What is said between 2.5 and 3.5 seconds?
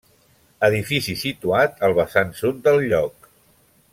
del lloc.